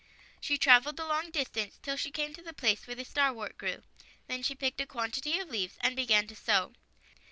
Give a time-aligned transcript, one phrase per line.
[0.39, 3.83] She traveled a long distance till she came to the place where the starwort grew.
[4.25, 6.73] Then she picked a quantity of leaves and began to sew.